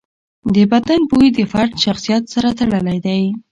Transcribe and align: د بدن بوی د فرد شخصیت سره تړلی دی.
د 0.53 0.55
بدن 0.71 1.01
بوی 1.09 1.29
د 1.37 1.39
فرد 1.51 1.71
شخصیت 1.85 2.23
سره 2.33 2.49
تړلی 2.59 2.97
دی. 3.05 3.21